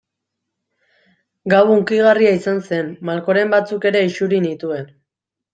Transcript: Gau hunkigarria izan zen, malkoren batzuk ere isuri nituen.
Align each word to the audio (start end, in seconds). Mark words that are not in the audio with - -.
Gau 1.53 1.59
hunkigarria 1.75 2.33
izan 2.39 2.63
zen, 2.71 2.91
malkoren 3.11 3.55
batzuk 3.55 3.89
ere 3.93 4.05
isuri 4.11 4.45
nituen. 4.51 4.91